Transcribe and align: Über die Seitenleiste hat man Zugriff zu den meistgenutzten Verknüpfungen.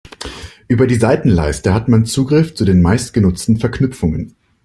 Über 0.67 0.87
die 0.87 0.95
Seitenleiste 0.95 1.75
hat 1.75 1.87
man 1.87 2.05
Zugriff 2.07 2.55
zu 2.55 2.65
den 2.65 2.81
meistgenutzten 2.81 3.57
Verknüpfungen. 3.59 4.35